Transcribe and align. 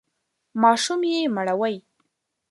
ماشوم 0.61 1.01
یې 1.11 1.19
مړوئ! 1.35 1.75